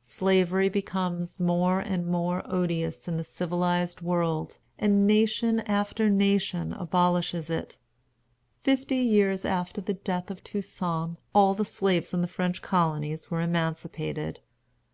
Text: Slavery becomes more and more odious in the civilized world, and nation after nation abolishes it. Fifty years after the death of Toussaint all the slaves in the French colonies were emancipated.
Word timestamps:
Slavery 0.00 0.70
becomes 0.70 1.38
more 1.38 1.80
and 1.80 2.06
more 2.06 2.40
odious 2.46 3.06
in 3.06 3.18
the 3.18 3.24
civilized 3.24 4.00
world, 4.00 4.56
and 4.78 5.06
nation 5.06 5.60
after 5.66 6.08
nation 6.08 6.72
abolishes 6.72 7.50
it. 7.50 7.76
Fifty 8.62 8.96
years 8.96 9.44
after 9.44 9.82
the 9.82 9.92
death 9.92 10.30
of 10.30 10.42
Toussaint 10.42 11.18
all 11.34 11.52
the 11.52 11.66
slaves 11.66 12.14
in 12.14 12.22
the 12.22 12.26
French 12.26 12.62
colonies 12.62 13.30
were 13.30 13.42
emancipated. 13.42 14.40